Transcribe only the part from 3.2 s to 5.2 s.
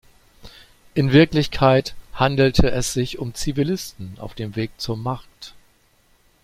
Zivilisten auf dem Weg zum